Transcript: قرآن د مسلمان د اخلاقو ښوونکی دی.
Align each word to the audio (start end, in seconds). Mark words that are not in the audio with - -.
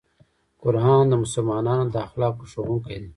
قرآن 0.61 1.03
د 1.09 1.13
مسلمان 1.23 1.85
د 1.93 1.95
اخلاقو 2.07 2.49
ښوونکی 2.51 2.97
دی. 3.01 3.09